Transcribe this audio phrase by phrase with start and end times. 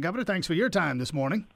[0.00, 1.46] Governor, thanks for your time this morning.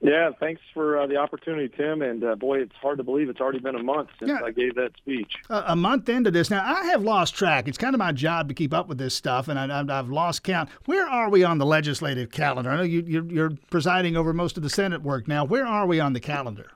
[0.00, 2.00] Yeah, thanks for uh, the opportunity, Tim.
[2.00, 4.38] And uh, boy, it's hard to believe it's already been a month since yeah.
[4.44, 5.32] I gave that speech.
[5.50, 6.48] Uh, a month into this.
[6.48, 7.66] Now, I have lost track.
[7.66, 10.44] It's kind of my job to keep up with this stuff, and I, have lost
[10.44, 10.68] count.
[10.84, 12.70] Where are we on the legislative calendar?
[12.70, 15.44] I know you, you're, you're, presiding over most of the Senate work now.
[15.44, 16.70] Where are we on the calendar?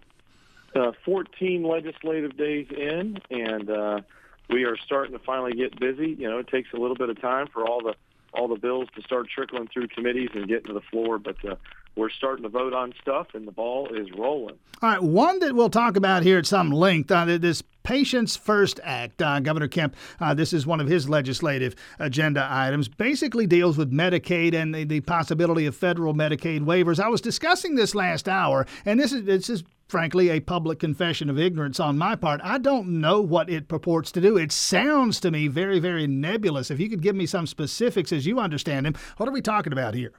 [0.75, 4.01] Uh, 14 legislative days in, and uh,
[4.49, 6.17] we are starting to finally get busy.
[6.19, 7.95] You know, it takes a little bit of time for all the
[8.33, 11.57] all the bills to start trickling through committees and getting to the floor, but uh,
[11.97, 14.57] we're starting to vote on stuff, and the ball is rolling.
[14.83, 17.11] All right, one that we'll talk about here at some length.
[17.11, 21.75] Uh, this Patients First Act, uh, Governor Kemp, uh, this is one of his legislative
[21.99, 27.01] agenda items, basically deals with Medicaid and the, the, possibility of federal Medicaid waivers.
[27.01, 31.29] I was discussing this last hour, and this is this is frankly a public confession
[31.29, 32.41] of ignorance on my part.
[32.45, 34.37] I don't know what it purports to do.
[34.37, 36.71] It sounds to me very, very nebulous.
[36.71, 39.73] If you could give me some specifics as you understand them, what are we talking
[39.73, 40.13] about here?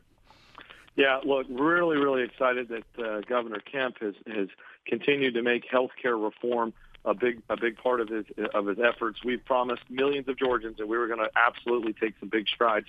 [0.95, 4.49] Yeah, look, really, really excited that uh, Governor Kemp has has
[4.85, 6.73] continued to make health care reform
[7.05, 9.23] a big a big part of his of his efforts.
[9.23, 12.87] We've promised millions of Georgians that we were going to absolutely take some big strides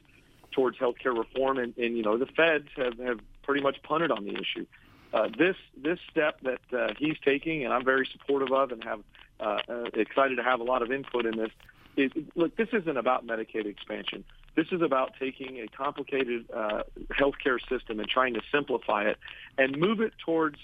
[0.50, 4.10] towards health care reform, and, and you know the feds have have pretty much punted
[4.10, 4.66] on the issue.
[5.12, 9.00] Uh, this this step that uh, he's taking, and I'm very supportive of, and have
[9.40, 11.50] uh, uh, excited to have a lot of input in this.
[11.96, 14.24] Is, look, this isn't about Medicaid expansion.
[14.56, 19.18] This is about taking a complicated uh, healthcare system and trying to simplify it
[19.58, 20.56] and move it towards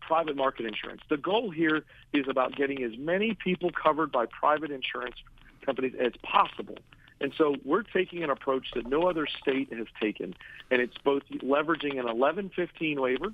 [0.00, 1.02] private market insurance.
[1.08, 5.16] The goal here is about getting as many people covered by private insurance
[5.64, 6.78] companies as possible.
[7.20, 10.34] And so we're taking an approach that no other state has taken,
[10.70, 13.32] and it's both leveraging an 1115 waiver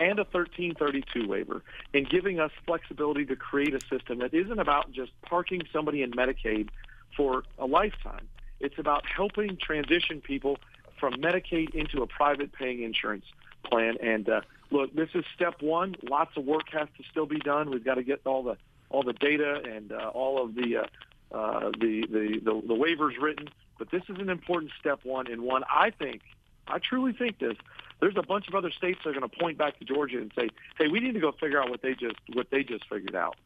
[0.00, 4.90] and a 1332 waiver and giving us flexibility to create a system that isn't about
[4.92, 6.68] just parking somebody in Medicaid
[7.16, 8.28] for a lifetime.
[8.60, 10.58] It's about helping transition people
[10.98, 13.26] from Medicaid into a private paying insurance
[13.64, 13.96] plan.
[14.02, 15.96] And uh, look, this is step one.
[16.02, 17.70] Lots of work has to still be done.
[17.70, 18.56] We've got to get all the
[18.90, 23.20] all the data and uh, all of the, uh, uh, the, the the the waivers
[23.20, 23.48] written.
[23.78, 26.22] But this is an important step one, and one I think,
[26.68, 27.56] I truly think this.
[28.00, 30.32] There's a bunch of other states that are going to point back to Georgia and
[30.36, 33.14] say, "Hey, we need to go figure out what they just what they just figured
[33.14, 33.36] out."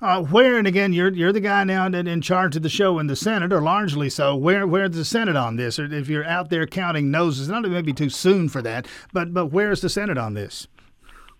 [0.00, 2.98] Uh, where and again, you're you're the guy now in, in charge of the show
[2.98, 4.34] in the Senate, or largely so.
[4.34, 5.78] Where where's the Senate on this?
[5.78, 9.46] Or if you're out there counting noses, not maybe too soon for that, but but
[9.46, 10.66] where's the Senate on this?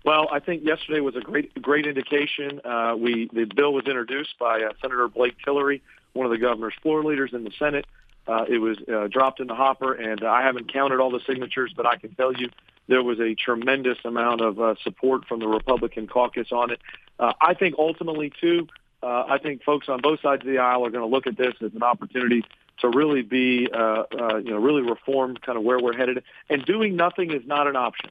[0.05, 2.61] Well, I think yesterday was a great great indication.
[2.65, 5.83] Uh, we the bill was introduced by uh, Senator Blake Tillery,
[6.13, 7.87] one of the governor's floor leaders in the Senate.
[8.27, 11.73] Uh, it was uh, dropped in the hopper, and I haven't counted all the signatures,
[11.77, 12.49] but I can tell you
[12.87, 16.81] there was a tremendous amount of uh, support from the Republican caucus on it.
[17.19, 18.69] Uh, I think ultimately, too,
[19.03, 21.37] uh, I think folks on both sides of the aisle are going to look at
[21.37, 22.43] this as an opportunity
[22.79, 26.23] to really be, uh, uh, you know, really reform kind of where we're headed.
[26.49, 28.11] And doing nothing is not an option.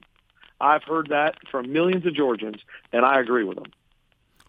[0.61, 3.71] I've heard that from millions of Georgians, and I agree with them.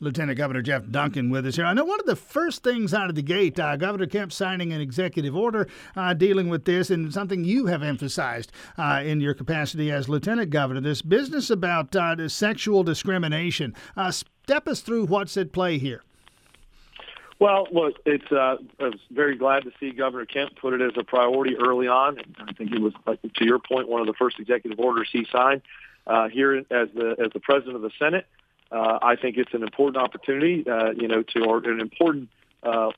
[0.01, 1.65] Lieutenant Governor Jeff Duncan with us here.
[1.65, 4.73] I know one of the first things out of the gate, uh, Governor Kemp signing
[4.73, 9.35] an executive order uh, dealing with this, and something you have emphasized uh, in your
[9.35, 13.75] capacity as Lieutenant Governor this business about uh, sexual discrimination.
[13.97, 16.03] Uh, step us through what's at play here.
[17.41, 20.93] Well, look, it's uh, I was very glad to see Governor Kemp put it as
[20.97, 22.19] a priority early on.
[22.39, 25.63] I think it was, to your point, one of the first executive orders he signed
[26.07, 28.27] uh, here as the as the president of the Senate.
[28.75, 32.29] Uh, I think it's an important opportunity, uh, you know, to or an important
[32.65, 32.91] uh,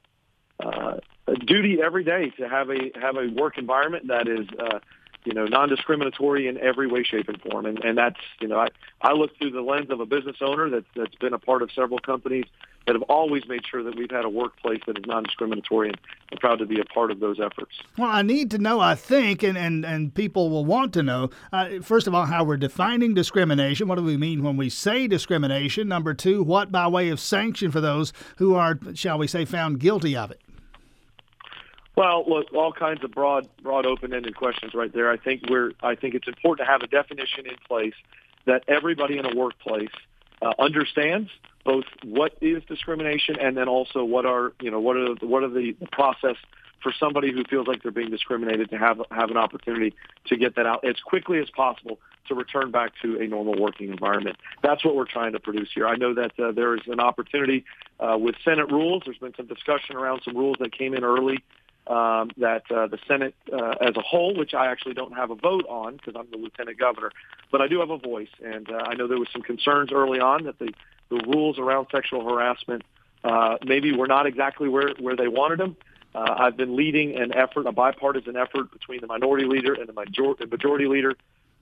[0.58, 0.96] uh,
[1.44, 4.78] duty every day to have a have a work environment that is, uh,
[5.26, 7.66] you know, non-discriminatory in every way, shape, and form.
[7.66, 8.68] And, and that's, you know, I,
[9.02, 11.70] I look through the lens of a business owner that's that's been a part of
[11.72, 12.44] several companies
[12.86, 15.98] that have always made sure that we've had a workplace that is non-discriminatory and
[16.30, 17.72] I'm proud to be a part of those efforts.
[17.98, 21.30] Well, I need to know, I think, and, and, and people will want to know,
[21.52, 23.88] uh, first of all, how we're defining discrimination.
[23.88, 25.88] What do we mean when we say discrimination?
[25.88, 29.80] Number two, what by way of sanction for those who are, shall we say, found
[29.80, 30.40] guilty of it?
[31.96, 35.10] Well, look, all kinds of broad, broad, open-ended questions right there.
[35.10, 37.94] I think we're, I think it's important to have a definition in place
[38.44, 39.88] that everybody in a workplace
[40.42, 41.30] uh, understands
[41.64, 45.48] both what is discrimination and then also what are you know what are what are
[45.48, 46.36] the process
[46.82, 49.94] for somebody who feels like they're being discriminated to have have an opportunity
[50.26, 53.88] to get that out as quickly as possible to return back to a normal working
[53.88, 54.36] environment.
[54.62, 55.86] That's what we're trying to produce here.
[55.86, 57.64] I know that uh, there is an opportunity
[57.98, 59.02] uh, with Senate rules.
[59.06, 61.38] There's been some discussion around some rules that came in early
[61.86, 65.34] um, that uh, the Senate uh, as a whole, which I actually don't have a
[65.34, 67.12] vote on because I'm the lieutenant governor,
[67.50, 68.30] but I do have a voice.
[68.44, 70.72] And uh, I know there was some concerns early on that the,
[71.08, 72.82] the rules around sexual harassment
[73.24, 75.76] uh, maybe were not exactly where, where they wanted them.
[76.14, 79.92] Uh, I've been leading an effort, a bipartisan effort between the minority leader and the
[79.92, 81.14] major- majority leader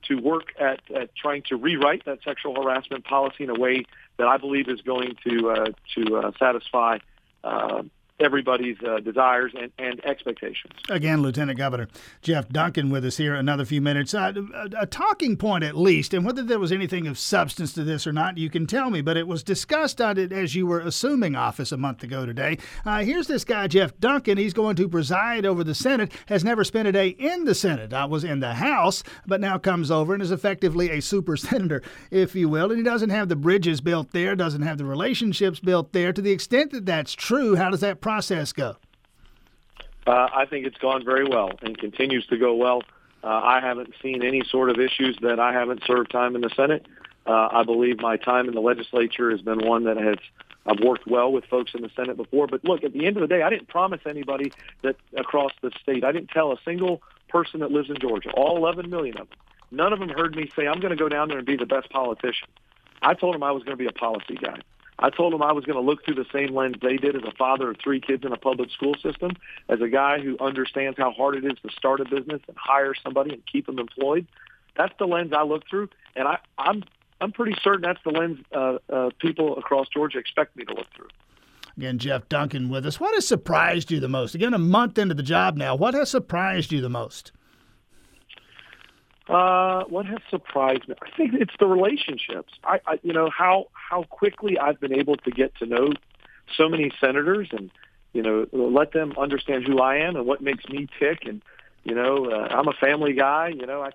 [0.07, 3.85] to work at, at trying to rewrite that sexual harassment policy in a way
[4.17, 6.99] that I believe is going to uh, to uh, satisfy
[7.43, 7.83] uh,
[8.19, 10.73] everybody's uh, desires and, and, expectations.
[10.89, 11.87] Again, Lieutenant Governor
[12.21, 14.13] Jeff Duncan with us here another few minutes.
[14.13, 17.83] Uh, a, a, talking point at least, and whether there was anything of substance to
[17.83, 20.65] this or not, you can tell me, but it was discussed on it as you
[20.65, 22.57] were assuming office a month ago today.
[22.85, 24.37] Uh, here's this guy, Jeff Duncan.
[24.37, 27.91] He's going to preside over the Senate, has never spent a day in the Senate.
[27.91, 31.81] I was in the House, but now comes over and is effectively a super senator,
[32.11, 32.69] if you will.
[32.71, 36.13] And he doesn't have the bridges built there, doesn't have the relationships built there.
[36.13, 38.75] To the extent that that's true, how does that process go?
[40.05, 42.83] Uh, I think it's gone very well and continues to go well.
[43.23, 46.51] Uh, I haven't seen any sort of issues that I haven't served time in the
[46.55, 46.85] Senate.
[47.25, 50.17] Uh, I believe my time in the legislature has been one that has
[50.67, 52.45] I've worked well with folks in the Senate before.
[52.45, 54.51] But look, at the end of the day, I didn't promise anybody
[54.83, 56.03] that across the state.
[56.03, 59.39] I didn't tell a single person that lives in Georgia, all 11 million of them.
[59.71, 61.65] None of them heard me say I'm going to go down there and be the
[61.65, 62.49] best politician.
[63.01, 64.59] I told them I was going to be a policy guy.
[64.97, 67.23] I told them I was going to look through the same lens they did as
[67.23, 69.31] a father of three kids in a public school system,
[69.67, 72.93] as a guy who understands how hard it is to start a business and hire
[72.95, 74.25] somebody and keep them employed.
[74.77, 76.83] That's the lens I look through, and I, I'm
[77.21, 80.87] I'm pretty certain that's the lens uh, uh, people across Georgia expect me to look
[80.95, 81.07] through.
[81.77, 82.99] Again, Jeff Duncan with us.
[82.99, 84.35] What has surprised you the most?
[84.35, 87.31] Again, a month into the job now, what has surprised you the most?
[89.27, 90.95] Uh, what has surprised me?
[91.01, 92.53] I think it's the relationships.
[92.63, 95.93] I, I, you know, how how quickly I've been able to get to know
[96.55, 97.71] so many senators, and
[98.13, 101.25] you know, let them understand who I am and what makes me tick.
[101.25, 101.41] And
[101.83, 103.47] you know, uh, I'm a family guy.
[103.47, 103.89] You know, I,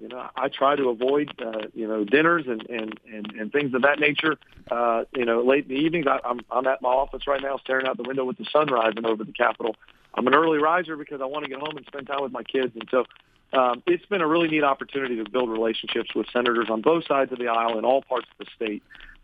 [0.00, 3.74] you know, I try to avoid, uh, you know, dinners and and and, and things
[3.74, 4.36] of that nature.
[4.68, 7.56] Uh, you know, late in the evenings, I, I'm I'm at my office right now,
[7.58, 9.76] staring out the window with the sun rising over the Capitol.
[10.14, 12.42] I'm an early riser because I want to get home and spend time with my
[12.42, 13.04] kids, and so
[13.52, 17.32] um, it's been a really neat opportunity to build relationships with senators on both sides
[17.32, 18.82] of the aisle in all parts of the state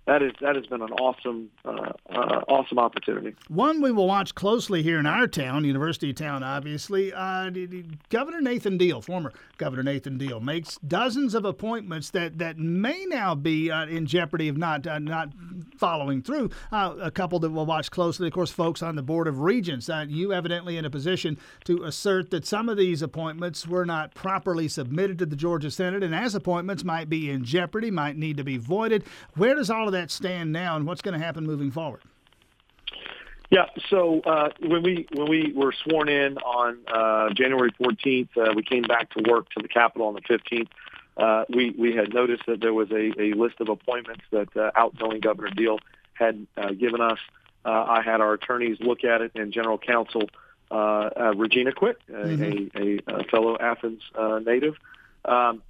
[0.09, 3.37] that is that has been an awesome uh, uh, awesome opportunity.
[3.49, 7.13] One we will watch closely here in our town, University Town, obviously.
[7.13, 7.51] Uh,
[8.09, 13.35] Governor Nathan Deal, former Governor Nathan Deal, makes dozens of appointments that, that may now
[13.35, 15.29] be uh, in jeopardy of not uh, not
[15.77, 16.51] following through.
[16.73, 19.91] Uh, a couple that we'll watch closely, of course, folks on the Board of Regents.
[20.09, 24.69] you evidently in a position to assert that some of these appointments were not properly
[24.69, 28.45] submitted to the Georgia Senate, and as appointments might be in jeopardy, might need to
[28.45, 29.05] be voided.
[29.35, 32.01] Where does all of that that stand now, and what's going to happen moving forward?
[33.51, 33.67] Yeah.
[33.89, 38.63] So uh, when we when we were sworn in on uh, January 14th, uh, we
[38.63, 40.69] came back to work to the Capitol on the 15th.
[41.17, 44.71] Uh, we we had noticed that there was a, a list of appointments that uh,
[44.77, 45.79] outgoing Governor Deal
[46.13, 47.19] had uh, given us.
[47.65, 50.31] I had our attorneys look at it, and General Counsel
[50.71, 52.79] Regina Quick, mm-hmm.
[52.79, 54.01] a, a, fellow Athens
[54.47, 54.77] native,
[55.27, 55.63] um,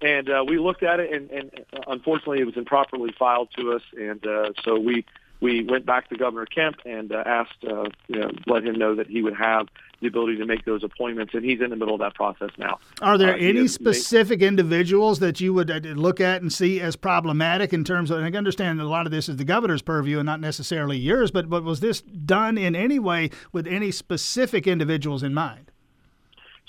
[0.00, 1.50] and uh, we looked at it, and, and
[1.86, 5.04] unfortunately, it was improperly filed to us, and uh, so we
[5.40, 8.94] we went back to Governor Kemp and uh, asked, uh, you know, let him know
[8.94, 9.68] that he would have
[10.00, 12.78] the ability to make those appointments, and he's in the middle of that process now.
[13.02, 16.80] Are there uh, any specific made, individuals that you would uh, look at and see
[16.80, 18.18] as problematic in terms of?
[18.18, 20.96] And I understand that a lot of this is the governor's purview and not necessarily
[20.96, 25.70] yours, but but was this done in any way with any specific individuals in mind?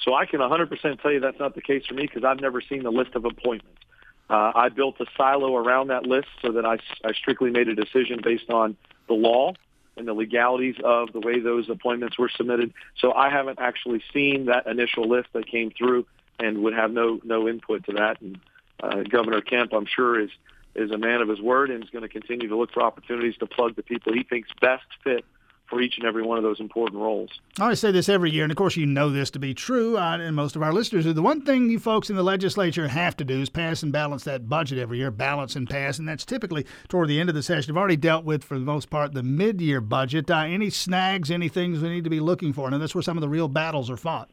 [0.04, 2.62] So I can 100% tell you that's not the case for me because I've never
[2.62, 3.82] seen the list of appointments.
[4.30, 7.76] Uh, I built a silo around that list so that I, I strictly made a
[7.76, 8.76] decision based on
[9.08, 9.54] the law
[9.98, 12.74] and the legalities of the way those appointments were submitted.
[12.98, 16.06] So I haven't actually seen that initial list that came through
[16.40, 18.20] and would have no no input to that.
[18.20, 18.40] And
[18.82, 20.32] uh, Governor Kemp, I'm sure, is
[20.76, 23.38] is a man of his word and is going to continue to look for opportunities
[23.38, 25.24] to plug the people he thinks best fit
[25.70, 27.30] for each and every one of those important roles.
[27.60, 29.98] I always say this every year, and of course, you know this to be true,
[29.98, 31.14] uh, and most of our listeners do.
[31.14, 34.24] The one thing you folks in the legislature have to do is pass and balance
[34.26, 37.44] that budget every year, balance and pass, and that's typically toward the end of the
[37.44, 37.72] session.
[37.72, 40.30] I've already dealt with, for the most part, the mid year budget.
[40.30, 42.68] Uh, any snags, any things we need to be looking for?
[42.70, 44.30] And that's where some of the real battles are fought.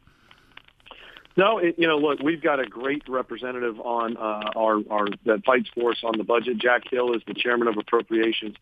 [1.37, 5.45] No, it, you know, look, we've got a great representative on uh, our, our that
[5.45, 6.59] fights for us on the budget.
[6.59, 8.57] Jack Hill is the chairman of appropriations.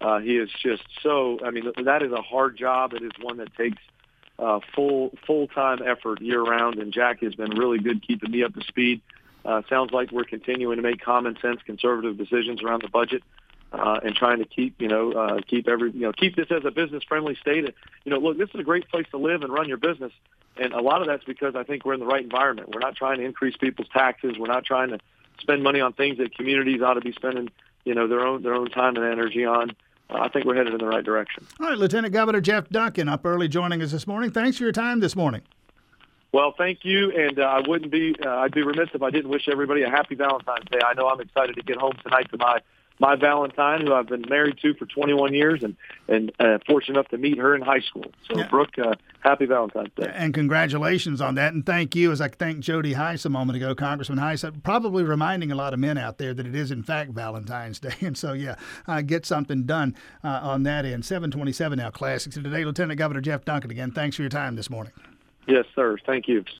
[0.00, 1.38] Uh, he is just so.
[1.44, 2.92] I mean, that is a hard job.
[2.92, 3.78] It is one that takes
[4.38, 6.78] uh, full full time effort year round.
[6.78, 9.00] And Jack has been really good keeping me up to speed.
[9.44, 13.22] Uh, sounds like we're continuing to make common sense, conservative decisions around the budget.
[13.72, 16.64] Uh, and trying to keep, you know, uh, keep every, you know, keep this as
[16.64, 17.74] a business-friendly state.
[18.04, 20.12] You know, look, this is a great place to live and run your business.
[20.56, 22.68] And a lot of that's because I think we're in the right environment.
[22.72, 24.36] We're not trying to increase people's taxes.
[24.38, 25.00] We're not trying to
[25.40, 27.50] spend money on things that communities ought to be spending,
[27.84, 29.74] you know, their own their own time and energy on.
[30.10, 31.46] I think we're headed in the right direction.
[31.60, 34.30] All right, Lieutenant Governor Jeff Duncan up early joining us this morning.
[34.30, 35.42] Thanks for your time this morning.
[36.32, 39.30] Well, thank you, and uh, I wouldn't be uh, I'd be remiss if I didn't
[39.30, 40.80] wish everybody a happy Valentine's Day.
[40.84, 42.58] I know I'm excited to get home tonight to my
[42.98, 45.76] my Valentine, who I've been married to for 21 years, and
[46.08, 48.04] and uh, fortunate enough to meet her in high school.
[48.28, 48.48] So, yeah.
[48.48, 52.12] Brooke, uh, happy Valentine's Day, and congratulations on that, and thank you.
[52.12, 55.80] As I thanked Jody Hice a moment ago, Congressman Hice, probably reminding a lot of
[55.80, 59.26] men out there that it is in fact Valentine's Day, and so yeah, uh, get
[59.26, 61.04] something done uh, on that end.
[61.04, 62.36] 727 now, classics.
[62.36, 63.90] And today, Lieutenant Governor Jeff Duncan again.
[63.90, 64.92] Thanks for your time this morning.
[65.46, 65.98] Yes, sir.
[66.06, 66.44] Thank you.